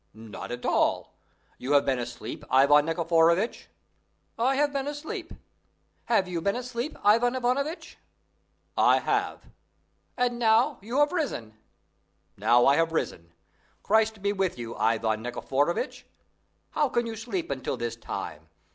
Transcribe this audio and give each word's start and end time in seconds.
"Not 0.15 0.51
at 0.51 0.65
all. 0.65 1.13
You 1.59 1.73
have 1.73 1.85
been 1.85 1.99
asleep, 1.99 2.43
Ivan 2.49 2.85
Nikiforovitch?" 2.87 3.67
"I 4.35 4.55
have 4.55 4.73
been 4.73 4.87
asleep. 4.87 5.31
Have 6.05 6.27
you 6.27 6.41
been 6.41 6.55
asleep, 6.55 6.97
Ivan 7.03 7.35
Ivanovitch?" 7.35 7.99
"I 8.75 8.97
have." 8.97 9.43
"And 10.17 10.39
now 10.39 10.79
you 10.81 10.97
have 10.97 11.11
risen?" 11.11 11.53
"Now 12.35 12.65
I 12.65 12.77
have 12.77 12.91
risen. 12.93 13.31
Christ 13.83 14.23
be 14.23 14.33
with 14.33 14.57
you, 14.57 14.75
Ivan 14.75 15.21
Nikiforovitch! 15.21 16.07
How 16.71 16.89
can 16.89 17.05
you 17.05 17.15
sleep 17.15 17.51
until 17.51 17.77
this 17.77 17.95
time? 17.95 18.47